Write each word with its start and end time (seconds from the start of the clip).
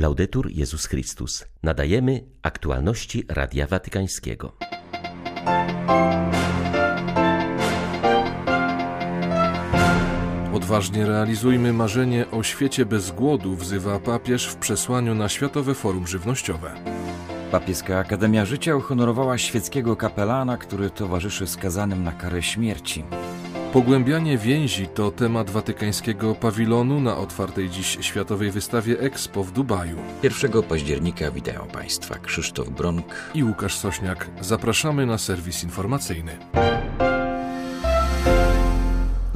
Laudetur 0.00 0.50
Jezus 0.50 0.86
Chrystus. 0.86 1.44
Nadajemy 1.62 2.24
aktualności 2.42 3.24
Radia 3.28 3.66
Watykańskiego. 3.66 4.52
Odważnie 10.54 11.06
realizujmy 11.06 11.72
marzenie 11.72 12.30
o 12.30 12.42
świecie 12.42 12.86
bez 12.86 13.10
głodu, 13.10 13.56
wzywa 13.56 13.98
papież 13.98 14.46
w 14.46 14.56
przesłaniu 14.56 15.14
na 15.14 15.28
Światowe 15.28 15.74
Forum 15.74 16.06
Żywnościowe. 16.06 16.74
Papieska 17.50 17.98
Akademia 17.98 18.44
Życia 18.44 18.76
uhonorowała 18.76 19.38
świeckiego 19.38 19.96
kapelana, 19.96 20.56
który 20.56 20.90
towarzyszy 20.90 21.46
skazanym 21.46 22.04
na 22.04 22.12
karę 22.12 22.42
śmierci. 22.42 23.04
Pogłębianie 23.72 24.38
więzi 24.38 24.86
to 24.86 25.10
temat 25.10 25.50
watykańskiego 25.50 26.34
pawilonu 26.34 27.00
na 27.00 27.16
otwartej 27.16 27.70
dziś 27.70 27.98
światowej 28.00 28.50
wystawie 28.50 29.00
Expo 29.00 29.44
w 29.44 29.52
Dubaju. 29.52 29.96
1 30.22 30.62
października 30.62 31.30
witają 31.30 31.66
Państwa 31.66 32.18
Krzysztof 32.18 32.68
Bronk 32.68 33.30
i 33.34 33.44
Łukasz 33.44 33.76
Sośniak. 33.76 34.30
Zapraszamy 34.40 35.06
na 35.06 35.18
serwis 35.18 35.64
informacyjny. 35.64 36.38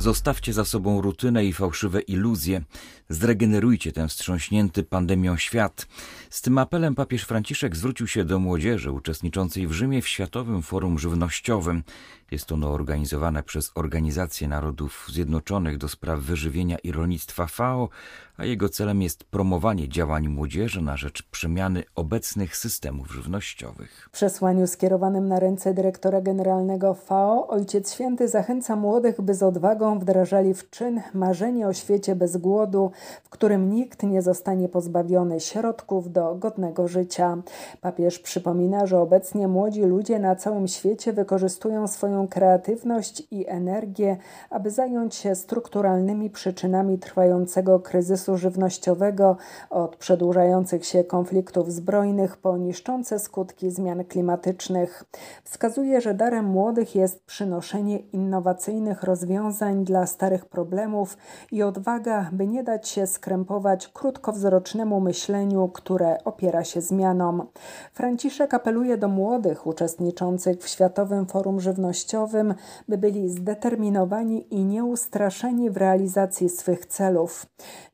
Zostawcie 0.05 0.52
za 0.52 0.64
sobą 0.64 1.00
rutynę 1.00 1.44
i 1.44 1.52
fałszywe 1.52 2.00
iluzje. 2.00 2.62
Zregenerujcie 3.08 3.92
ten 3.92 4.08
wstrząśnięty 4.08 4.82
pandemią 4.82 5.36
świat. 5.36 5.86
Z 6.30 6.42
tym 6.42 6.58
apelem 6.58 6.94
papież 6.94 7.22
Franciszek 7.22 7.77
zwrócił 7.77 8.06
się 8.06 8.24
do 8.24 8.38
młodzieży 8.38 8.91
uczestniczącej 8.91 9.66
w 9.66 9.72
Rzymie 9.72 10.02
w 10.02 10.08
Światowym 10.08 10.62
Forum 10.62 10.98
Żywnościowym. 10.98 11.82
Jest 12.30 12.52
ono 12.52 12.70
organizowane 12.70 13.42
przez 13.42 13.70
Organizację 13.74 14.48
Narodów 14.48 15.06
Zjednoczonych 15.12 15.78
do 15.78 15.88
spraw 15.88 16.20
wyżywienia 16.20 16.78
i 16.78 16.92
rolnictwa 16.92 17.47
FAO, 17.47 17.88
a 18.37 18.45
jego 18.45 18.69
celem 18.69 19.02
jest 19.02 19.24
promowanie 19.24 19.88
działań 19.88 20.28
młodzieży 20.28 20.83
na 20.83 20.97
rzecz 20.97 21.23
przemiany 21.23 21.83
obecnych 21.95 22.56
systemów 22.56 23.12
żywnościowych. 23.12 24.09
W 24.09 24.10
przesłaniu 24.10 24.66
skierowanym 24.66 25.28
na 25.28 25.41
ręce 25.41 25.75
dyrektora 25.75 26.20
generalnego 26.20 26.94
FAO 26.94 27.48
Ojciec 27.48 27.94
Święty 27.94 28.28
zachęca 28.28 28.77
młodych, 28.77 29.20
by 29.20 29.34
z 29.34 29.42
odwagą 29.42 29.98
wdrażali 29.98 30.55
w 30.55 30.70
czyn 30.70 31.00
marzenie 31.14 31.69
o 31.69 31.72
świecie 31.72 32.16
bez 32.16 32.36
głodu, 32.36 32.91
w 33.25 33.28
którym 33.28 33.70
nikt 33.70 34.03
nie 34.03 34.22
zostanie 34.22 34.69
pozbawiony 34.69 35.41
środków 35.41 36.12
do 36.12 36.34
godnego 36.34 36.88
życia. 36.88 37.36
Papież 37.81 38.19
przypomina, 38.19 38.86
że 38.86 38.98
obecnie 38.98 39.48
młodzi 39.48 39.83
ludzie 39.83 40.19
na 40.19 40.36
całym 40.36 40.69
świecie 40.69 41.12
wykorzystują 41.12 41.88
swoją 41.88 42.13
kreatywność 42.28 43.22
i 43.30 43.48
energię, 43.48 44.16
aby 44.50 44.70
zająć 44.70 45.14
się 45.14 45.34
strukturalnymi 45.34 46.30
przyczynami 46.30 46.98
trwającego 46.98 47.80
kryzysu 47.80 48.36
żywnościowego, 48.36 49.36
od 49.70 49.96
przedłużających 49.96 50.84
się 50.86 51.04
konfliktów 51.04 51.72
zbrojnych 51.72 52.36
po 52.36 52.56
niszczące 52.56 53.18
skutki 53.18 53.70
zmian 53.70 54.04
klimatycznych. 54.04 55.04
Wskazuje, 55.44 56.00
że 56.00 56.14
darem 56.14 56.44
młodych 56.44 56.94
jest 56.94 57.24
przynoszenie 57.24 57.98
innowacyjnych 57.98 59.02
rozwiązań 59.02 59.84
dla 59.84 60.06
starych 60.06 60.44
problemów 60.46 61.16
i 61.52 61.62
odwaga, 61.62 62.30
by 62.32 62.46
nie 62.46 62.64
dać 62.64 62.88
się 62.88 63.06
skrępować 63.06 63.88
krótkowzrocznemu 63.88 65.00
myśleniu, 65.00 65.68
które 65.68 66.24
opiera 66.24 66.64
się 66.64 66.80
zmianom. 66.80 67.46
Franciszek 67.92 68.54
apeluje 68.54 68.96
do 68.96 69.08
młodych 69.08 69.66
uczestniczących 69.66 70.58
w 70.58 70.68
Światowym 70.68 71.26
Forum 71.26 71.60
Żywnościowym, 72.05 72.55
by 72.88 72.98
byli 72.98 73.28
zdeterminowani 73.28 74.55
i 74.55 74.64
nieustraszeni 74.64 75.70
w 75.70 75.77
realizacji 75.77 76.48
swych 76.48 76.86
celów. 76.86 77.47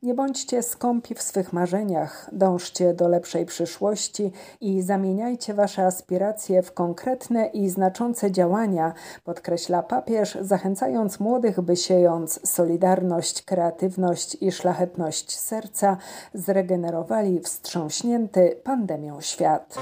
Nie 0.03 0.15
bądźcie 0.15 0.63
skąpi 0.63 1.15
w 1.15 1.23
swych 1.23 1.53
marzeniach, 1.53 2.31
dążcie 2.33 2.95
do 2.95 3.09
lepszej 3.09 3.47
przyszłości 3.47 4.33
i 4.61 4.83
zamieniajcie 4.83 5.55
wasze 5.55 5.87
aspiracje 5.87 6.63
w 6.63 6.73
konkretne 6.73 7.47
i 7.47 7.69
znaczące 7.69 8.31
działania, 8.31 8.93
podkreśla 9.25 9.83
papież, 9.83 10.39
zachęcając 10.41 11.21
młodych, 11.21 11.61
by 11.61 11.77
siejąc 11.77 12.41
solidarność, 12.45 13.43
kreatywność 13.43 14.37
i 14.41 14.53
szlachetność 14.53 15.39
serca, 15.39 15.97
zregenerowali 16.35 17.41
wstrząśnięty 17.41 18.57
pandemią 18.65 19.21
świat. 19.21 19.79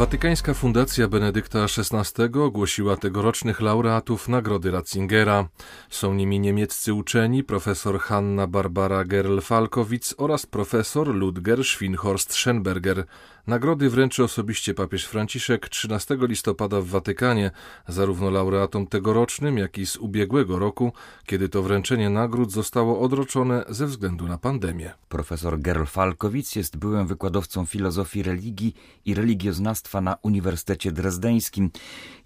Watykańska 0.00 0.54
Fundacja 0.54 1.08
Benedykta 1.08 1.64
XVI 1.64 2.40
ogłosiła 2.40 2.96
tegorocznych 2.96 3.60
laureatów 3.60 4.28
Nagrody 4.28 4.70
Ratzingera. 4.70 5.48
Są 5.90 6.14
nimi 6.14 6.40
niemieccy 6.40 6.94
uczeni 6.94 7.44
profesor 7.44 8.00
Hanna 8.00 8.46
Barbara 8.46 9.04
Gerl-Falkowicz 9.04 10.14
oraz 10.16 10.46
profesor 10.46 11.14
Ludger 11.14 11.58
Schwinhorst-Schenberger. 11.58 13.04
Nagrody 13.46 13.90
wręczy 13.90 14.24
osobiście 14.24 14.74
papież 14.74 15.04
Franciszek 15.04 15.68
13 15.68 16.16
listopada 16.20 16.80
w 16.80 16.86
Watykanie, 16.86 17.50
zarówno 17.88 18.30
laureatom 18.30 18.86
tegorocznym, 18.86 19.58
jak 19.58 19.78
i 19.78 19.86
z 19.86 19.96
ubiegłego 19.96 20.58
roku, 20.58 20.92
kiedy 21.26 21.48
to 21.48 21.62
wręczenie 21.62 22.10
nagród 22.10 22.52
zostało 22.52 23.00
odroczone 23.00 23.64
ze 23.68 23.86
względu 23.86 24.28
na 24.28 24.38
pandemię. 24.38 24.92
Profesor 25.08 25.58
Gerl-Falkowicz 25.58 26.56
jest 26.56 26.76
byłym 26.76 27.06
wykładowcą 27.06 27.66
filozofii 27.66 28.22
religii 28.22 28.74
i 29.04 29.14
religioznawstwa 29.14 30.00
na 30.00 30.16
Uniwersytecie 30.22 30.92
Drezdeńskim. 30.92 31.70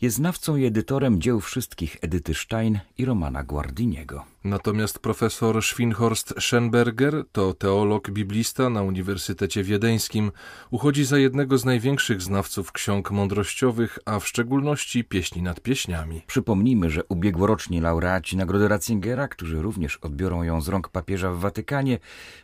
Jest 0.01 0.17
znawcą 0.17 0.57
i 0.57 0.65
edytorem 0.65 1.21
dzieł 1.21 1.41
wszystkich 1.41 1.97
Edyty 2.01 2.35
Stein 2.35 2.79
i 2.99 3.05
Romana 3.05 3.45
Guardiniego. 3.45 4.25
Natomiast 4.45 4.99
profesor 4.99 5.63
Schwinhorst 5.63 6.35
Schenberger 6.41 7.25
to 7.33 7.55
teolog 7.55 8.11
biblista 8.11 8.71
na 8.71 8.83
Uniwersytecie 8.83 9.63
Wiedeńskim. 9.63 10.33
Uchodzi 10.71 11.04
za 11.05 11.19
jednego 11.19 11.59
z 11.59 11.65
największych 11.65 12.23
znawców 12.23 12.73
ksiąg 12.73 13.11
mądrościowych, 13.11 13.99
a 14.05 14.19
w 14.21 14.29
szczególności 14.29 15.05
pieśni 15.05 15.43
nad 15.43 15.61
pieśniami. 15.61 16.23
Przypomnijmy, 16.27 16.91
że 16.91 17.05
ubiegłoroczni 17.05 17.81
laureaci 17.81 18.37
Nagrody 18.37 18.69
Ratzingera, 18.69 19.29
którzy 19.29 19.63
również 19.63 19.97
odbiorą 19.97 20.43
ją 20.43 20.61
z 20.61 20.69
rąk 20.69 20.89
papieża 20.89 21.31
w 21.31 21.39
Watykanie, 21.39 21.99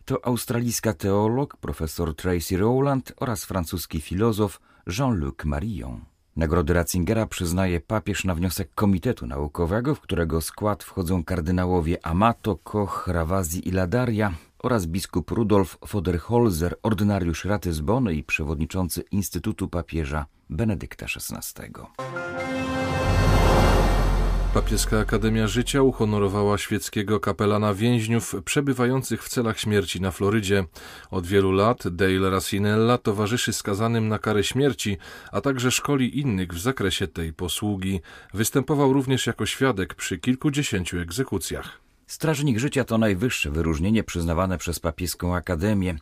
to 0.05 0.27
australijska 0.27 0.93
teolog 0.93 1.57
profesor 1.57 2.17
Tracy 2.17 2.57
Rowland 2.57 3.13
oraz 3.17 3.45
francuski 3.45 4.01
filozof 4.01 4.61
Jean-Luc 4.99 5.45
Marion. 5.45 6.01
Nagrody 6.37 6.73
Ratzingera 6.73 7.27
przyznaje 7.27 7.81
papież 7.81 8.25
na 8.25 8.35
wniosek 8.35 8.75
Komitetu 8.75 9.27
Naukowego, 9.27 9.95
w 9.95 10.01
którego 10.01 10.41
skład 10.41 10.85
wchodzą 10.85 11.25
kardynałowie 11.25 12.07
Amato, 12.07 12.57
Koch, 12.57 13.09
Rawazzi 13.09 13.69
i 13.69 13.73
Ladaria 13.73 14.33
oraz 14.63 14.87
biskup 14.87 15.31
Rudolf 15.31 15.79
Foderholzer, 15.87 16.77
ordynariusz 16.83 17.45
Ratyzbony 17.45 18.15
i 18.15 18.25
przewodniczący 18.25 19.05
Instytutu 19.11 19.69
Papieża 19.69 20.27
Benedykta 20.51 21.07
XVI. 21.07 21.63
Papieska 24.55 24.99
Akademia 24.99 25.47
Życia 25.47 25.83
uhonorowała 25.83 26.59
świeckiego 26.59 27.21
kapelana 27.21 27.75
więźniów 27.75 28.35
przebywających 28.45 29.25
w 29.25 29.29
celach 29.29 29.61
śmierci 29.61 30.01
na 30.01 30.11
Florydzie. 30.11 30.65
Od 31.11 31.27
wielu 31.27 31.53
lat 31.53 31.89
Dale 31.89 32.31
Racinella 32.31 32.99
towarzyszy 32.99 33.53
skazanym 33.53 34.09
na 34.09 34.19
karę 34.19 34.45
śmierci, 34.45 34.97
a 35.33 35.41
także 35.41 35.71
szkoli 35.71 36.19
innych 36.19 36.53
w 36.53 36.61
zakresie 36.61 37.09
tej 37.09 37.33
posługi. 37.33 38.01
Występował 38.35 38.93
również 38.93 39.27
jako 39.27 39.47
świadek 39.47 39.95
przy 39.95 40.19
kilkudziesięciu 40.19 40.99
egzekucjach. 40.99 41.90
Strażnik 42.11 42.59
życia 42.59 42.85
to 42.85 42.99
najwyższe 42.99 43.51
wyróżnienie 43.51 44.05
przyznawane 44.05 44.59
przez 44.59 44.81
papieską 44.81 45.35
akademię. 45.35 45.97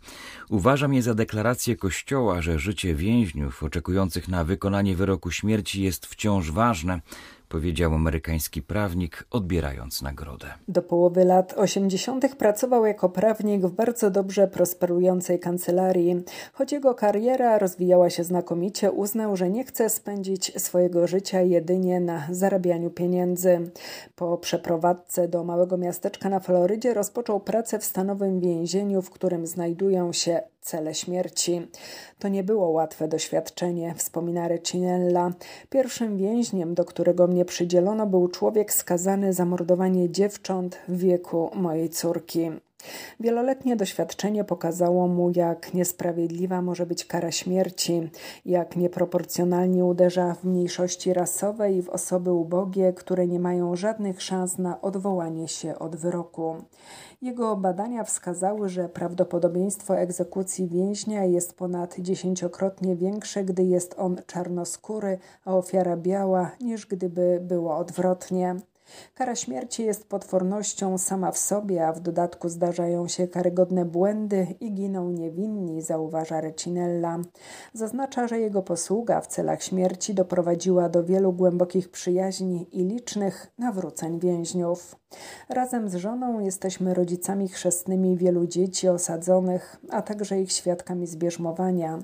Uważam 0.49 0.95
je 0.95 1.03
za 1.03 1.15
deklarację 1.15 1.77
Kościoła, 1.77 2.43
że 2.43 2.59
życie 2.59 2.95
więźniów 2.95 3.63
oczekujących 3.63 4.29
na 4.29 4.45
wykonanie 4.45 4.97
wyroku 4.97 5.31
śmierci 5.31 5.83
jest 5.83 6.07
wciąż 6.07 6.51
ważne, 6.51 7.01
powiedział 7.49 7.95
amerykański 7.95 8.63
prawnik, 8.63 9.27
odbierając 9.31 10.03
nagrodę. 10.03 10.47
Do 10.69 10.83
połowy 10.83 11.25
lat 11.25 11.55
80. 11.57 12.37
pracował 12.37 12.87
jako 12.87 13.09
prawnik 13.09 13.63
w 13.63 13.71
bardzo 13.71 14.11
dobrze 14.11 14.49
prosperującej 14.49 15.41
kancelarii. 15.41 16.23
Choć 16.53 16.73
jego 16.73 16.95
kariera 16.95 17.59
rozwijała 17.59 18.11
się 18.11 18.25
znakomicie, 18.25 18.93
uznał, 18.93 19.37
że 19.37 19.51
nie 19.51 19.65
chce 19.65 19.91
spędzić 19.91 20.53
swojego 20.63 21.07
życia 21.07 21.41
jedynie 21.41 22.01
na 22.01 22.27
zarabianiu 22.31 22.91
pieniędzy. 22.91 23.71
Po 24.17 24.39
przeprowadzce 24.39 25.29
do 25.29 25.45
małego 25.45 25.77
miasteczka 25.77 26.29
na 26.29 26.41
Florydzie 26.41 26.95
rozpoczął 26.95 27.41
pracę 27.41 27.79
w 27.79 27.85
stanowym 27.85 28.41
więzieniu, 28.41 29.03
w 29.03 29.11
którym 29.11 29.47
znajdują 29.47 30.13
się 30.13 30.41
cele 30.69 30.95
śmierci. 30.95 31.69
To 32.19 32.29
nie 32.29 32.45
było 32.45 32.69
łatwe 32.69 33.09
doświadczenie, 33.09 33.95
wspomina 33.97 34.49
Recinella. 34.49 35.33
Pierwszym 35.71 36.17
więźniem, 36.17 36.75
do 36.75 36.85
którego 36.85 37.27
mnie 37.27 37.45
przydzielono, 37.45 38.07
był 38.07 38.29
człowiek 38.29 38.73
skazany 38.73 39.33
za 39.33 39.45
mordowanie 39.45 40.11
dziewcząt 40.11 40.79
w 40.89 40.99
wieku 40.99 41.51
mojej 41.55 41.89
córki. 41.89 42.51
Wieloletnie 43.21 43.77
doświadczenie 43.77 44.45
pokazało 44.45 45.09
mu, 45.09 45.31
jak 45.35 45.75
niesprawiedliwa 45.75 46.63
może 46.63 46.87
być 46.87 47.05
kara 47.05 47.31
śmierci, 47.31 48.11
jak 48.45 48.77
nieproporcjonalnie 48.77 49.85
uderza 49.85 50.35
w 50.35 50.45
mniejszości 50.45 51.13
rasowe 51.13 51.73
i 51.73 51.83
w 51.83 51.89
osoby 51.89 52.33
ubogie, 52.33 52.93
które 52.93 53.27
nie 53.27 53.41
mają 53.41 53.77
żadnych 53.77 54.23
szans 54.23 54.59
na 54.59 54.81
odwołanie 54.81 55.49
się 55.49 55.79
od 55.79 55.97
wyroku. 55.97 56.57
Jego 57.23 57.57
badania 57.57 58.05
wskazały, 58.05 58.69
że 58.69 58.89
prawdopodobieństwo 58.89 59.99
egzekucji 59.99 60.69
więźnia 60.69 61.25
jest 61.25 61.57
ponad 61.57 61.97
dziesięciokrotnie 61.99 62.97
większe, 62.97 63.45
gdy 63.45 63.63
jest 63.63 63.95
on 63.99 64.17
czarnoskóry, 64.27 65.19
a 65.45 65.55
ofiara 65.55 65.97
biała, 65.97 66.51
niż 66.61 66.87
gdyby 66.87 67.39
było 67.43 67.77
odwrotnie. 67.77 68.57
Kara 69.15 69.35
śmierci 69.35 69.85
jest 69.85 70.09
potwornością 70.09 70.99
sama 70.99 71.33
w 71.33 71.39
sobie, 71.39 71.87
a 71.87 71.93
w 71.93 72.01
dodatku 72.01 72.49
zdarzają 72.49 73.09
się 73.09 73.29
karygodne 73.29 73.85
błędy 73.85 74.47
i 74.61 74.75
giną 74.75 75.11
niewinni, 75.11 75.83
zauważa 75.83 76.41
Recinella. 76.41 77.19
Zaznacza, 77.73 78.29
że 78.29 78.41
jego 78.41 78.63
posługa 78.63 79.21
w 79.21 79.27
celach 79.27 79.63
śmierci 79.63 80.15
doprowadziła 80.15 80.89
do 80.89 81.05
wielu 81.05 81.33
głębokich 81.33 81.91
przyjaźni 81.91 82.69
i 82.73 82.85
licznych 82.85 83.47
nawróceń 83.59 84.21
więźniów. 84.21 84.97
Razem 85.49 85.89
z 85.89 85.95
żoną 85.95 86.41
jesteśmy 86.41 86.95
rodzicami 86.95 87.49
chrzestnymi 87.49 88.17
wielu 88.17 88.47
dzieci 88.47 88.89
osadzonych, 88.89 89.77
a 89.91 90.03
także 90.03 90.41
ich 90.41 90.53
świadkami 90.53 91.07
zbierzmowania. 91.07 91.99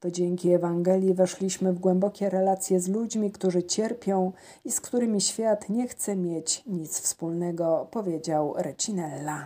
To 0.00 0.10
dzięki 0.10 0.50
Ewangelii 0.50 1.14
weszliśmy 1.14 1.72
w 1.72 1.78
głębokie 1.78 2.30
relacje 2.30 2.80
z 2.80 2.88
ludźmi, 2.88 3.30
którzy 3.30 3.62
cierpią 3.62 4.32
i 4.64 4.72
z 4.72 4.80
którymi 4.80 5.20
świat 5.20 5.68
nie 5.68 5.88
chce 5.88 6.16
mieć 6.16 6.62
nic 6.66 7.00
wspólnego, 7.00 7.88
powiedział 7.90 8.54
Recinella. 8.56 9.44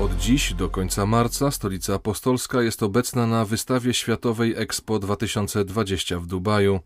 Od 0.00 0.16
dziś 0.16 0.54
do 0.54 0.68
końca 0.68 1.06
marca 1.06 1.50
stolica 1.50 1.94
apostolska 1.94 2.62
jest 2.62 2.82
obecna 2.82 3.26
na 3.26 3.44
wystawie 3.44 3.94
światowej 3.94 4.54
Expo 4.56 4.98
2020 4.98 6.18
w 6.18 6.26
Dubaju. 6.26 6.80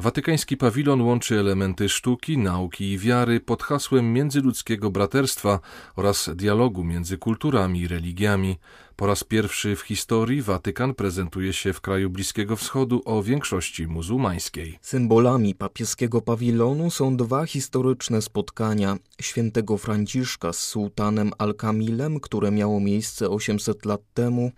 Watykański 0.00 0.56
pawilon 0.56 1.00
łączy 1.00 1.40
elementy 1.40 1.88
sztuki, 1.88 2.38
nauki 2.38 2.92
i 2.92 2.98
wiary 2.98 3.40
pod 3.40 3.62
hasłem 3.62 4.12
międzyludzkiego 4.12 4.90
braterstwa 4.90 5.60
oraz 5.96 6.30
dialogu 6.34 6.84
między 6.84 7.18
kulturami 7.18 7.80
i 7.80 7.88
religiami. 7.88 8.58
Po 8.96 9.06
raz 9.06 9.24
pierwszy 9.24 9.76
w 9.76 9.80
historii 9.80 10.42
Watykan 10.42 10.94
prezentuje 10.94 11.52
się 11.52 11.72
w 11.72 11.80
kraju 11.80 12.10
Bliskiego 12.10 12.56
Wschodu 12.56 13.02
o 13.04 13.22
większości 13.22 13.86
muzułmańskiej. 13.86 14.78
Symbolami 14.82 15.54
papieskiego 15.54 16.20
pawilonu 16.20 16.90
są 16.90 17.16
dwa 17.16 17.46
historyczne 17.46 18.22
spotkania 18.22 18.96
świętego 19.20 19.78
Franciszka 19.78 20.52
z 20.52 20.58
sułtanem 20.58 21.32
Al-Kamilem, 21.38 22.20
które 22.20 22.50
miało 22.50 22.80
miejsce 22.80 23.30
800 23.30 23.84
lat 23.84 24.00
temu, 24.14 24.50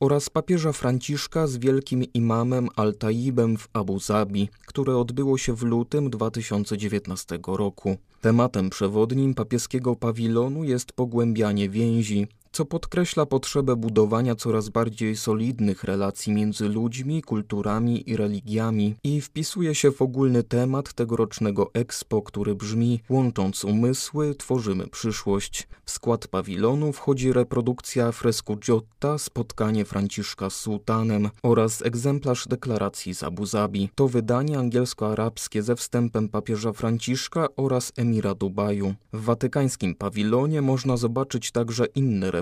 oraz 0.00 0.30
papieża 0.30 0.72
Franciszka 0.72 1.46
z 1.46 1.56
wielkim 1.56 2.04
imamem 2.14 2.68
Al-Taibem 2.76 3.56
w 3.56 3.68
Abu 3.72 4.00
Zabi, 4.00 4.48
które 4.66 4.96
odbyło 4.96 5.38
się 5.38 5.54
w 5.54 5.62
lutym 5.62 6.10
2019 6.10 7.38
roku. 7.46 7.96
Tematem 8.20 8.70
przewodnim 8.70 9.34
papieskiego 9.34 9.96
pawilonu 9.96 10.64
jest 10.64 10.92
pogłębianie 10.92 11.68
więzi, 11.68 12.26
co 12.52 12.64
podkreśla 12.64 13.26
potrzebę 13.26 13.76
budowania 13.76 14.34
coraz 14.34 14.68
bardziej 14.68 15.16
solidnych 15.16 15.84
relacji 15.84 16.32
między 16.32 16.68
ludźmi, 16.68 17.22
kulturami 17.22 18.10
i 18.10 18.16
religiami 18.16 18.94
i 19.04 19.20
wpisuje 19.20 19.74
się 19.74 19.90
w 19.90 20.02
ogólny 20.02 20.42
temat 20.42 20.92
tegorocznego 20.92 21.70
Expo, 21.74 22.22
który 22.22 22.54
brzmi 22.54 23.00
Łącząc 23.10 23.64
umysły, 23.64 24.34
tworzymy 24.34 24.86
przyszłość. 24.86 25.68
W 25.84 25.90
skład 25.90 26.28
pawilonu 26.28 26.92
wchodzi 26.92 27.32
reprodukcja 27.32 28.12
fresku 28.12 28.56
Giotta, 28.56 29.18
spotkanie 29.18 29.84
Franciszka 29.84 30.50
z 30.50 30.54
sułtanem 30.54 31.30
oraz 31.42 31.82
egzemplarz 31.82 32.48
deklaracji 32.48 33.14
z 33.14 33.22
Abu 33.22 33.46
Zabi. 33.46 33.90
To 33.94 34.08
wydanie 34.08 34.58
angielsko-arabskie 34.58 35.62
ze 35.62 35.76
wstępem 35.76 36.28
papieża 36.28 36.72
Franciszka 36.72 37.48
oraz 37.56 37.92
emira 37.96 38.34
Dubaju. 38.34 38.94
W 39.12 39.24
watykańskim 39.24 39.94
pawilonie 39.94 40.62
można 40.62 40.96
zobaczyć 40.96 41.50
także 41.50 41.86
inne 41.86 42.26
reprodukcje 42.26 42.41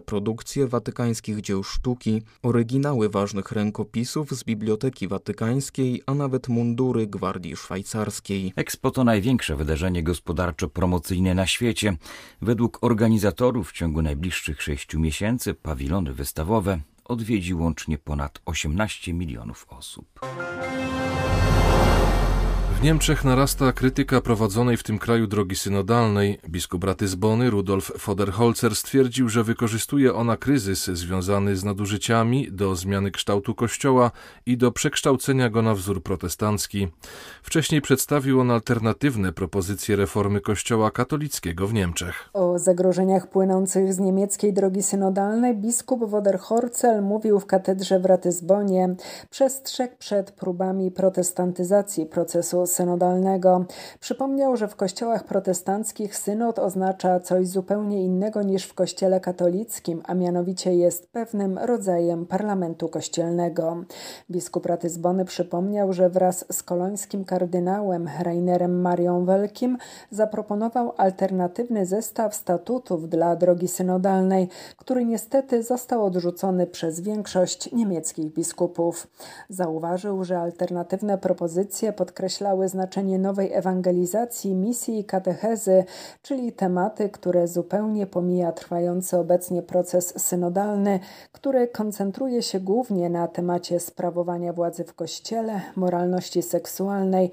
watykańskich 0.67 1.41
dzieł 1.41 1.63
sztuki, 1.63 2.23
oryginały 2.43 3.09
ważnych 3.09 3.53
rękopisów 3.53 4.31
z 4.31 4.45
Biblioteki 4.45 5.09
Watykańskiej, 5.09 6.03
a 6.07 6.15
nawet 6.15 6.49
mundury 6.49 7.07
Gwardii 7.07 7.57
Szwajcarskiej. 7.57 8.53
Expo 8.57 8.91
to 8.91 9.05
największe 9.05 9.57
wydarzenie 9.57 10.05
gospodarczo-promocyjne 10.05 11.35
na 11.35 11.47
świecie. 11.47 11.97
Według 12.43 12.79
organizatorów 12.81 13.71
w 13.71 13.73
ciągu 13.73 14.03
najbliższych 14.03 14.63
sześciu 14.63 15.01
miesięcy 15.01 15.55
pawilony 15.55 16.13
wystawowe 16.13 16.81
odwiedzi 17.05 17.55
łącznie 17.55 17.99
ponad 17.99 18.41
18 18.45 19.15
milionów 19.15 19.67
osób. 19.69 20.21
W 22.81 22.83
Niemczech 22.83 23.25
narasta 23.25 23.73
krytyka 23.73 24.21
prowadzonej 24.21 24.77
w 24.77 24.83
tym 24.83 24.99
kraju 24.99 25.27
drogi 25.27 25.57
synodalnej. 25.57 26.39
Biskup 26.49 26.85
Ratyzbony 26.85 27.51
Rudolf 27.51 27.93
Foderholzer 27.99 28.77
stwierdził, 28.77 29.29
że 29.29 29.45
wykorzystuje 29.45 30.15
ona 30.15 30.37
kryzys 30.37 30.85
związany 30.87 31.57
z 31.57 31.65
nadużyciami 31.65 32.53
do 32.53 32.77
zmiany 32.77 33.11
kształtu 33.11 33.55
kościoła 33.55 34.11
i 34.47 34.57
do 34.57 34.73
przekształcenia 34.73 35.51
go 35.51 35.63
na 35.63 35.75
wzór 35.75 36.03
protestancki. 36.03 36.89
Wcześniej 37.43 37.81
przedstawił 37.81 38.41
on 38.41 38.51
alternatywne 38.51 39.33
propozycje 39.33 39.97
reformy 39.97 40.41
kościoła 40.41 40.91
katolickiego 40.91 41.67
w 41.67 41.75
Niemczech. 41.75 42.31
O 42.33 42.59
zagrożeniach 42.59 43.31
płynących 43.31 43.95
z 43.95 43.99
niemieckiej 43.99 44.53
drogi 44.53 44.83
synodalnej 44.83 45.57
biskup 45.57 46.11
Foderholzer 46.11 47.03
mówił 47.03 47.41
w 47.41 47.47
katedrze 47.47 48.01
w 48.01 48.05
Ratyzbonie. 48.05 48.95
Przestrzegł 49.31 49.95
przed 49.99 50.31
próbami 50.31 50.91
protestantyzacji 50.91 52.07
procesu 52.07 52.70
synodalnego. 52.71 53.65
Przypomniał, 54.01 54.57
że 54.57 54.69
w 54.69 54.77
kościołach 54.77 55.25
protestanckich 55.25 56.17
synod 56.17 56.59
oznacza 56.59 57.21
coś 57.21 57.49
zupełnie 57.49 58.05
innego 58.05 58.43
niż 58.43 58.65
w 58.65 58.75
kościele 58.75 59.21
katolickim, 59.21 60.03
a 60.07 60.15
mianowicie 60.15 60.75
jest 60.75 61.13
pewnym 61.13 61.59
rodzajem 61.59 62.27
parlamentu 62.27 62.89
kościelnego. 62.89 63.77
Biskup 64.31 64.67
Ratyzbony 64.67 65.25
przypomniał, 65.25 65.93
że 65.93 66.11
wraz 66.11 66.45
z 66.53 66.63
kolońskim 66.63 67.25
kardynałem 67.25 68.09
Rainerem 68.23 68.81
Marią 68.81 69.25
Welkim 69.25 69.79
zaproponował 70.11 70.93
alternatywny 70.97 71.87
zestaw 71.87 72.35
statutów 72.35 73.09
dla 73.09 73.37
drogi 73.37 73.69
synodalnej, 73.69 74.49
który 74.77 75.05
niestety 75.05 75.63
został 75.63 76.05
odrzucony 76.05 76.67
przez 76.67 77.01
większość 77.01 77.73
niemieckich 77.73 78.33
biskupów. 78.35 79.07
Zauważył, 79.49 80.25
że 80.25 80.39
alternatywne 80.39 81.19
propozycje 81.19 81.93
podkreślały 81.93 82.60
znaczenie 82.69 83.19
nowej 83.19 83.53
ewangelizacji, 83.53 84.55
misji 84.55 84.99
i 84.99 85.05
katechezy, 85.05 85.85
czyli 86.23 86.53
tematy, 86.53 87.09
które 87.09 87.49
zupełnie 87.49 88.07
pomija 88.07 88.53
trwający 88.53 89.19
obecnie 89.19 89.63
proces 89.63 90.15
synodalny, 90.27 91.01
który 91.33 91.69
koncentruje 91.69 92.43
się 92.43 92.61
głównie 92.61 93.11
na 93.11 93.29
temacie 93.29 93.81
sprawowania 93.81 94.53
władzy 94.53 94.85
w 94.85 94.95
Kościele, 94.95 95.61
moralności 95.77 96.43
seksualnej, 96.43 97.31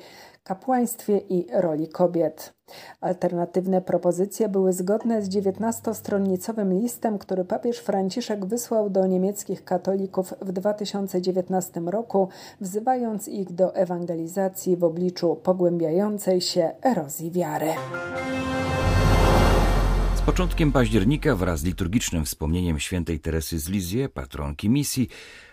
kapłaństwie 0.47 1.17
i 1.17 1.47
roli 1.53 1.87
kobiet. 1.87 2.53
Alternatywne 3.01 3.81
propozycje 3.81 4.49
były 4.49 4.73
zgodne 4.73 5.21
z 5.21 5.29
19-stronnicowym 5.29 6.81
listem, 6.81 7.17
który 7.17 7.45
papież 7.45 7.77
Franciszek 7.77 8.45
wysłał 8.45 8.89
do 8.89 9.07
niemieckich 9.07 9.63
katolików 9.63 10.33
w 10.41 10.51
2019 10.51 11.81
roku, 11.85 12.29
wzywając 12.61 13.27
ich 13.27 13.51
do 13.53 13.75
ewangelizacji 13.75 14.77
w 14.77 14.83
obliczu 14.83 15.35
pogłębiającej 15.35 16.41
się 16.41 16.71
erozji 16.81 17.31
wiary. 17.31 17.67
Początkiem 20.27 20.71
października 20.71 21.35
wraz 21.35 21.59
z 21.59 21.63
liturgicznym 21.63 22.25
wspomnieniem 22.25 22.79
świętej 22.79 23.19
Teresy 23.19 23.59
z 23.59 23.69
Lizie, 23.69 24.09
patronki 24.09 24.69
misji, 24.69 25.09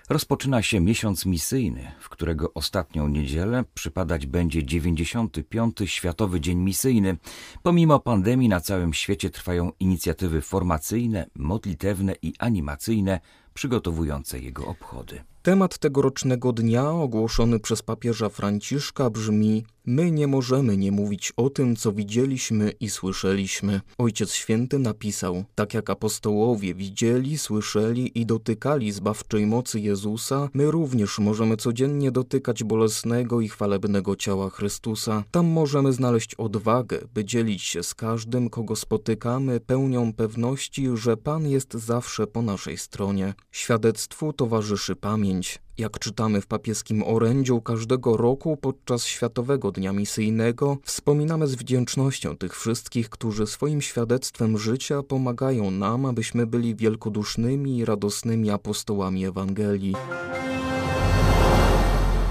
rozpoczyna 0.08 0.62
się 0.62 0.80
miesiąc 0.80 1.26
misyjny, 1.26 1.92
w 2.00 2.08
którego 2.08 2.54
ostatnią 2.54 3.08
niedzielę 3.08 3.64
przypadać 3.74 4.26
będzie 4.26 4.64
95. 4.64 5.76
Światowy 5.86 6.40
Dzień 6.40 6.58
Misyjny. 6.58 7.16
Pomimo 7.62 8.00
pandemii 8.00 8.48
na 8.48 8.60
całym 8.60 8.94
świecie 8.94 9.30
trwają 9.30 9.72
inicjatywy 9.80 10.40
formacyjne, 10.40 11.26
modlitewne 11.34 12.14
i 12.22 12.32
animacyjne 12.38 13.20
przygotowujące 13.54 14.38
jego 14.38 14.66
obchody. 14.66 15.20
Temat 15.44 15.78
tegorocznego 15.78 16.52
dnia 16.52 16.90
ogłoszony 16.90 17.60
przez 17.60 17.82
papieża 17.82 18.28
Franciszka 18.28 19.10
brzmi 19.10 19.64
My 19.86 20.10
nie 20.10 20.26
możemy 20.26 20.76
nie 20.76 20.92
mówić 20.92 21.32
o 21.36 21.50
tym, 21.50 21.76
co 21.76 21.92
widzieliśmy 21.92 22.70
i 22.80 22.90
słyszeliśmy. 22.90 23.80
Ojciec 23.98 24.32
Święty 24.32 24.78
napisał, 24.78 25.44
tak 25.54 25.74
jak 25.74 25.90
apostołowie 25.90 26.74
widzieli, 26.74 27.38
słyszeli 27.38 28.20
i 28.20 28.26
dotykali 28.26 28.92
zbawczej 28.92 29.46
mocy 29.46 29.80
Jezusa, 29.80 30.48
my 30.54 30.70
również 30.70 31.18
możemy 31.18 31.56
codziennie 31.56 32.10
dotykać 32.10 32.64
bolesnego 32.64 33.40
i 33.40 33.48
chwalebnego 33.48 34.16
ciała 34.16 34.50
Chrystusa. 34.50 35.24
Tam 35.30 35.46
możemy 35.46 35.92
znaleźć 35.92 36.34
odwagę, 36.34 36.98
by 37.14 37.24
dzielić 37.24 37.62
się 37.62 37.82
z 37.82 37.94
każdym, 37.94 38.50
kogo 38.50 38.76
spotykamy, 38.76 39.60
pełnią 39.60 40.12
pewności, 40.12 40.86
że 40.94 41.16
Pan 41.16 41.48
jest 41.48 41.74
zawsze 41.74 42.26
po 42.26 42.42
naszej 42.42 42.78
stronie. 42.78 43.34
Świadectwu 43.54 44.32
towarzyszy 44.32 44.96
pamięć. 44.96 45.58
Jak 45.78 45.98
czytamy 45.98 46.40
w 46.40 46.46
papieskim 46.46 47.02
orędziu, 47.02 47.60
każdego 47.60 48.16
roku 48.16 48.56
podczas 48.56 49.04
Światowego 49.04 49.72
Dnia 49.72 49.92
Misyjnego 49.92 50.78
wspominamy 50.82 51.46
z 51.46 51.54
wdzięcznością 51.54 52.36
tych 52.36 52.56
wszystkich, 52.56 53.08
którzy 53.08 53.46
swoim 53.46 53.82
świadectwem 53.82 54.58
życia 54.58 55.02
pomagają 55.02 55.70
nam, 55.70 56.06
abyśmy 56.06 56.46
byli 56.46 56.74
wielkodusznymi 56.76 57.78
i 57.78 57.84
radosnymi 57.84 58.50
apostołami 58.50 59.26
Ewangelii. 59.26 59.94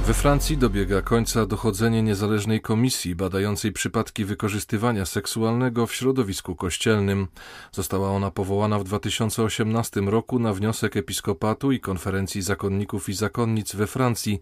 We 0.08 0.14
Francji 0.14 0.58
dobiega 0.58 1.02
końca 1.02 1.46
dochodzenie 1.46 2.04
niezależnej 2.04 2.62
komisji 2.62 3.16
badającej 3.16 3.72
przypadki 3.72 4.26
wykorzystywania 4.26 5.06
seksualnego 5.06 5.88
w 5.88 5.94
środowisku 5.96 6.56
kościelnym. 6.56 7.28
Została 7.72 8.10
ona 8.10 8.32
powołana 8.32 8.80
w 8.80 8.84
2018 8.84 10.02
roku 10.02 10.40
na 10.40 10.54
wniosek 10.54 10.98
episkopatu 10.98 11.72
i 11.72 11.80
konferencji 11.80 12.42
zakonników 12.42 13.10
i 13.10 13.14
zakonnic 13.14 13.76
we 13.76 13.88
Francji. 13.88 14.40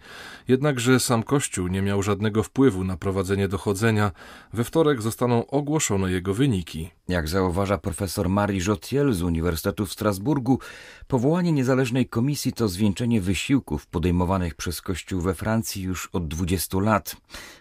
Jednakże 0.48 1.00
sam 1.00 1.24
Kościół 1.24 1.68
nie 1.68 1.82
miał 1.82 2.04
żadnego 2.04 2.44
wpływu 2.44 2.84
na 2.84 2.98
prowadzenie 2.98 3.48
dochodzenia. 3.48 4.12
We 4.54 4.64
wtorek 4.64 5.02
zostaną 5.02 5.48
ogłoszone 5.48 6.12
jego 6.12 6.34
wyniki. 6.34 6.92
Jak 7.12 7.28
zauważa 7.28 7.78
profesor 7.78 8.30
Marie 8.30 8.62
Jotiel 8.68 9.14
z 9.14 9.22
Uniwersytetu 9.22 9.86
w 9.86 9.92
Strasburgu, 9.92 10.60
powołanie 11.08 11.52
niezależnej 11.52 12.06
komisji 12.06 12.54
to 12.54 12.68
zwieńczenie 12.68 13.22
wysiłków 13.22 13.88
podejmowanych 13.88 14.56
przez 14.56 14.82
Kościół 14.82 15.22
we 15.22 15.34
Francji 15.34 15.84
już 15.84 16.10
od 16.14 16.28
20 16.28 16.80
lat. 16.80 17.16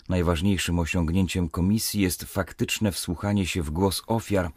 Najważniejszym 0.09 0.79
osiągnięciem 0.79 1.49
komisji 1.49 2.01
jest 2.01 2.25
faktyczne 2.25 2.93
wsłuchanie 2.93 3.47
się 3.47 3.63
w 3.63 3.71
głos 3.71 4.03
ofiar. 4.07 4.51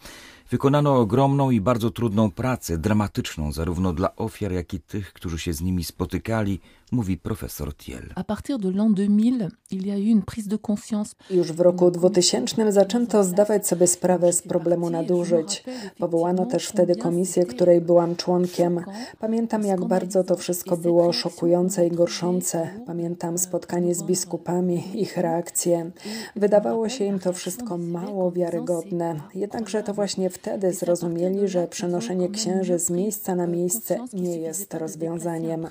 Wykonano 0.49 0.97
ogromną 0.97 1.51
i 1.51 1.61
bardzo 1.61 1.91
trudną 1.91 2.31
pracę, 2.31 2.77
dramatyczną 2.77 3.51
zarówno 3.51 3.93
dla 3.93 4.15
ofiar, 4.15 4.51
jak 4.51 4.73
i 4.73 4.79
tych, 4.79 5.13
którzy 5.13 5.39
się 5.39 5.53
z 5.53 5.61
nimi 5.61 5.83
spotykali, 5.83 6.59
mówi 6.93 7.17
profesor 7.17 7.73
Thiel. 7.73 8.13
A 8.15 8.23
partir 8.23 8.59
de 8.59 8.69
l'an 8.69 8.93
2000, 8.93 9.49
il 9.71 9.87
y 9.87 9.91
a 9.91 9.97
eu 9.97 10.11
une 10.11 10.21
prise 10.21 10.47
de 10.47 10.57
conscience. 10.67 11.15
Już 11.29 11.51
w 11.51 11.59
roku 11.59 11.91
2000 11.91 12.71
zaczęto 12.71 13.23
zdawać 13.23 13.67
sobie 13.67 13.87
sprawę 13.87 14.33
z 14.33 14.41
problemu 14.41 14.89
nadużyć. 14.89 15.63
Powołano 15.97 16.45
też 16.45 16.67
wtedy 16.67 16.95
komisję, 16.95 17.45
której 17.45 17.81
byłam 17.81 18.15
członkiem. 18.15 18.81
Pamiętam, 19.19 19.63
jak 19.63 19.85
bardzo 19.85 20.23
to 20.23 20.35
wszystko 20.35 20.77
było 20.77 21.13
szokujące 21.13 21.87
i 21.87 21.91
gorszące. 21.91 22.69
Pamiętam 22.85 23.37
spotkanie 23.37 23.95
z 23.95 24.03
biskupami, 24.03 25.01
ich 25.01 25.17
reakcje. 25.17 25.91
Wydawało 26.35 26.89
się 26.89 27.05
im 27.05 27.19
to 27.19 27.33
wszystko 27.33 27.77
mało 27.77 28.31
wiarygodne. 28.31 29.19
Jednakże 29.35 29.83
to 29.83 29.93
właśnie 29.93 30.29
wtedy 30.29 30.73
zrozumieli, 30.73 31.47
że 31.47 31.67
przenoszenie 31.67 32.29
księży 32.29 32.79
z 32.79 32.89
miejsca 32.89 33.35
na 33.35 33.47
miejsce 33.47 33.97
nie 34.13 34.37
jest 34.37 34.73
rozwiązaniem. 34.73 35.67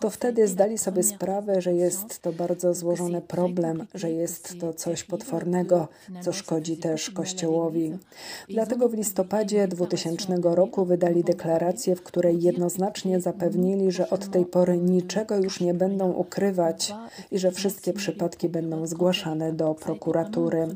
To 0.00 0.10
wtedy 0.10 0.48
zdali 0.60 0.78
sobie 0.78 1.02
sprawę, 1.02 1.60
że 1.60 1.72
jest 1.72 2.22
to 2.22 2.32
bardzo 2.32 2.74
złożony 2.74 3.20
problem, 3.20 3.86
że 3.94 4.10
jest 4.10 4.60
to 4.60 4.72
coś 4.72 5.04
potwornego, 5.04 5.88
co 6.20 6.32
szkodzi 6.32 6.76
też 6.76 7.10
Kościołowi. 7.10 7.98
Dlatego 8.48 8.88
w 8.88 8.94
listopadzie 8.94 9.68
2000 9.68 10.36
roku 10.42 10.84
wydali 10.84 11.24
deklarację, 11.24 11.96
w 11.96 12.02
której 12.02 12.42
jednoznacznie 12.42 13.20
zapewnili, 13.20 13.92
że 13.92 14.10
od 14.10 14.30
tej 14.30 14.46
pory 14.46 14.76
niczego 14.78 15.36
już 15.36 15.60
nie 15.60 15.74
będą 15.74 16.12
ukrywać 16.12 16.94
i 17.30 17.38
że 17.38 17.50
wszystkie 17.50 17.92
przypadki 17.92 18.48
będą 18.48 18.86
zgłaszane 18.86 19.52
do 19.52 19.74
prokuratury. 19.74 20.68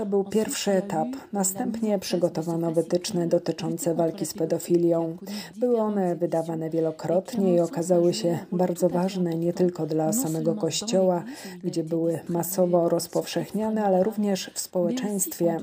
To 0.00 0.06
był 0.06 0.24
pierwszy 0.24 0.70
etap. 0.70 1.08
Następnie 1.32 1.98
przygotowano 1.98 2.70
wytyczne 2.70 3.26
dotyczące 3.26 3.94
walki 3.94 4.26
z 4.26 4.34
pedofilią. 4.34 5.16
Były 5.56 5.80
one 5.80 6.16
wydawane 6.16 6.70
wielokrotnie 6.70 7.54
i 7.54 7.60
okazały 7.60 8.14
się 8.14 8.38
bardzo 8.52 8.88
ważne 8.88 9.34
nie 9.34 9.52
tylko 9.52 9.86
dla 9.86 10.12
samego 10.12 10.54
Kościoła, 10.54 11.24
gdzie 11.64 11.84
były 11.84 12.20
masowo 12.28 12.88
rozpowszechniane, 12.88 13.84
ale 13.84 14.02
również 14.02 14.50
w 14.54 14.60
społeczeństwie. 14.60 15.58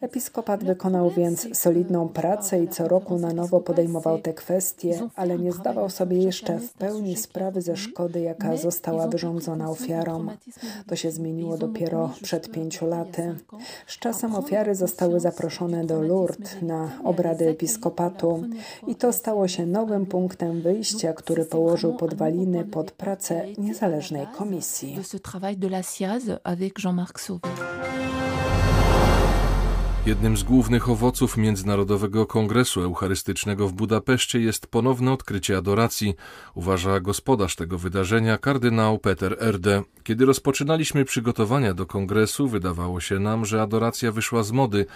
Episkopat 0.00 0.64
wykonał 0.64 1.10
więc 1.10 1.48
solidną 1.52 2.08
pracę 2.08 2.62
i 2.62 2.68
co 2.68 2.88
roku 2.88 3.18
na 3.18 3.32
nowo 3.32 3.60
podejmował 3.60 4.18
te 4.18 4.34
kwestie, 4.34 5.00
ale 5.16 5.38
nie 5.38 5.52
zdawał 5.52 5.90
sobie 5.90 6.18
jeszcze 6.18 6.58
w 6.58 6.72
pełni 6.72 7.16
sprawy 7.16 7.62
ze 7.62 7.76
szkody, 7.76 8.20
jaka 8.20 8.56
została 8.56 9.08
wyrządzona 9.08 9.70
ofiarom. 9.70 10.30
To 10.86 10.96
się 10.96 11.10
zmieniło 11.10 11.58
dopiero 11.58 12.10
przed 12.22 12.50
pięciu 12.50 12.86
laty. 12.86 13.34
Z 13.86 13.98
czasem 13.98 14.34
ofiary 14.34 14.74
zostały 14.74 15.20
zaproszone 15.20 15.84
do 15.84 16.02
Lourdes 16.02 16.56
na 16.62 16.90
obrady 17.04 17.48
episkopatu 17.48 18.44
i 18.86 18.94
to 18.94 19.12
stało 19.12 19.48
się 19.48 19.66
nowym 19.66 20.06
punktem 20.06 20.62
wyjścia, 20.62 21.12
który 21.12 21.44
położył 21.44 21.96
podwaliny 21.96 22.64
pod 22.64 22.90
pracę 22.92 23.44
niezależnej 23.58 24.26
komisji. 24.26 24.96
Jednym 30.08 30.36
z 30.36 30.42
głównych 30.42 30.88
owoców 30.88 31.36
Międzynarodowego 31.36 32.26
Kongresu 32.26 32.82
Eucharystycznego 32.82 33.68
w 33.68 33.72
Budapeszcie 33.72 34.40
jest 34.40 34.66
ponowne 34.66 35.12
odkrycie 35.12 35.56
adoracji, 35.56 36.14
uważa 36.54 37.00
gospodarz 37.00 37.56
tego 37.56 37.78
wydarzenia 37.78 38.38
kardynał 38.38 38.98
Peter 38.98 39.36
Erde. 39.40 39.82
Kiedy 40.02 40.24
rozpoczynaliśmy 40.24 41.04
przygotowania 41.04 41.74
do 41.74 41.86
kongresu, 41.86 42.48
wydawało 42.48 43.00
się 43.00 43.18
nam, 43.18 43.44
że 43.44 43.62
adoracja 43.62 44.12
wyszła 44.12 44.42
z 44.42 44.52
mody, 44.52 44.86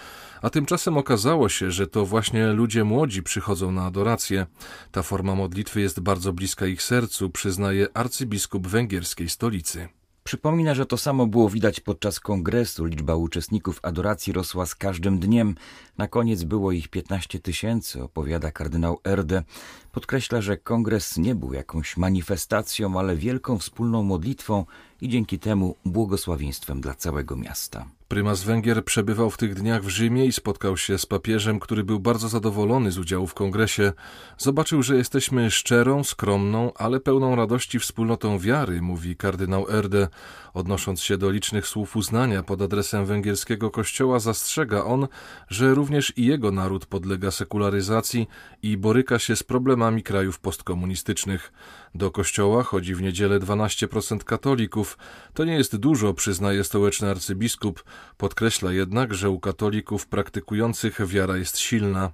a 0.41 0.49
tymczasem 0.49 0.97
okazało 0.97 1.49
się, 1.49 1.71
że 1.71 1.87
to 1.87 2.05
właśnie 2.05 2.47
ludzie 2.47 2.83
młodzi 2.83 3.23
przychodzą 3.23 3.71
na 3.71 3.85
adorację. 3.85 4.45
Ta 4.91 5.03
forma 5.03 5.35
modlitwy 5.35 5.81
jest 5.81 5.99
bardzo 5.99 6.33
bliska 6.33 6.65
ich 6.65 6.81
sercu, 6.81 7.29
przyznaje 7.29 7.87
arcybiskup 7.93 8.67
węgierskiej 8.67 9.29
stolicy. 9.29 9.87
Przypomina, 10.23 10.75
że 10.75 10.85
to 10.85 10.97
samo 10.97 11.27
było 11.27 11.49
widać 11.49 11.79
podczas 11.79 12.19
kongresu. 12.19 12.85
Liczba 12.85 13.15
uczestników 13.15 13.79
adoracji 13.81 14.33
rosła 14.33 14.65
z 14.65 14.75
każdym 14.75 15.19
dniem. 15.19 15.55
Na 15.97 16.07
koniec 16.07 16.43
było 16.43 16.71
ich 16.71 16.87
15 16.87 17.39
tysięcy, 17.39 18.03
opowiada 18.03 18.51
kardynał 18.51 18.99
Erde. 19.03 19.43
Podkreśla, 19.91 20.41
że 20.41 20.57
kongres 20.57 21.17
nie 21.17 21.35
był 21.35 21.53
jakąś 21.53 21.97
manifestacją, 21.97 22.99
ale 22.99 23.15
wielką 23.15 23.57
wspólną 23.57 24.03
modlitwą 24.03 24.65
i 25.03 25.09
dzięki 25.09 25.39
temu 25.39 25.75
błogosławieństwem 25.85 26.81
dla 26.81 26.93
całego 26.93 27.35
miasta. 27.35 27.85
Prymas 28.07 28.43
Węgier 28.43 28.85
przebywał 28.85 29.29
w 29.29 29.37
tych 29.37 29.53
dniach 29.53 29.83
w 29.83 29.89
Rzymie 29.89 30.25
i 30.25 30.31
spotkał 30.31 30.77
się 30.77 30.97
z 30.97 31.05
papieżem, 31.05 31.59
który 31.59 31.83
był 31.83 31.99
bardzo 31.99 32.29
zadowolony 32.29 32.91
z 32.91 32.97
udziału 32.97 33.27
w 33.27 33.33
kongresie. 33.33 33.93
Zobaczył, 34.37 34.83
że 34.83 34.95
jesteśmy 34.95 35.51
szczerą, 35.51 36.03
skromną, 36.03 36.73
ale 36.75 36.99
pełną 36.99 37.35
radości 37.35 37.79
wspólnotą 37.79 38.39
wiary, 38.39 38.81
mówi 38.81 39.15
kardynał 39.15 39.69
Erde. 39.69 40.07
Odnosząc 40.53 41.01
się 41.01 41.17
do 41.17 41.29
licznych 41.31 41.67
słów 41.67 41.95
uznania 41.95 42.43
pod 42.43 42.61
adresem 42.61 43.05
węgierskiego 43.05 43.71
kościoła, 43.71 44.19
zastrzega 44.19 44.83
on, 44.83 45.07
że 45.49 45.73
również 45.73 46.13
i 46.17 46.25
jego 46.25 46.51
naród 46.51 46.85
podlega 46.85 47.31
sekularyzacji 47.31 48.27
i 48.63 48.77
boryka 48.77 49.19
się 49.19 49.35
z 49.35 49.43
problemami 49.43 50.03
krajów 50.03 50.39
postkomunistycznych. 50.39 51.53
Do 51.95 52.11
kościoła 52.11 52.63
chodzi 52.63 52.95
w 52.95 53.01
niedzielę 53.01 53.39
12% 53.39 54.23
katolików. 54.23 54.97
To 55.33 55.45
nie 55.45 55.53
jest 55.53 55.75
dużo, 55.75 56.13
przyznaje 56.13 56.63
stołeczny 56.63 57.09
arcybiskup. 57.09 57.83
Podkreśla 58.17 58.71
jednak, 58.71 59.13
że 59.13 59.29
u 59.29 59.39
katolików 59.39 60.07
praktykujących 60.07 61.07
wiara 61.07 61.37
jest 61.37 61.57
silna. 61.57 62.11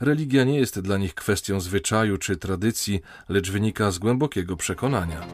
Religia 0.00 0.44
nie 0.44 0.58
jest 0.58 0.80
dla 0.80 0.98
nich 0.98 1.14
kwestią 1.14 1.60
zwyczaju 1.60 2.18
czy 2.18 2.36
tradycji, 2.36 3.00
lecz 3.28 3.50
wynika 3.50 3.90
z 3.90 3.98
głębokiego 3.98 4.56
przekonania. 4.56 5.26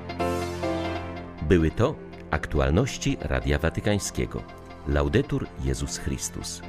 Były 1.43 1.71
to 1.71 1.95
aktualności 2.31 3.17
Radia 3.21 3.59
Watykańskiego. 3.59 4.43
Laudetur 4.89 5.47
Jezus 5.65 5.99
Chrystus. 5.99 6.63